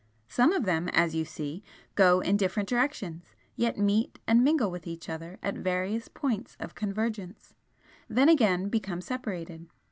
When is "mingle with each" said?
4.43-5.07